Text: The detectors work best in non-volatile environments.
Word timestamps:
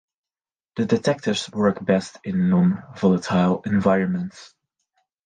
The 0.77 0.85
detectors 0.85 1.47
work 1.51 1.85
best 1.85 2.17
in 2.23 2.49
non-volatile 2.49 3.61
environments. 3.67 4.55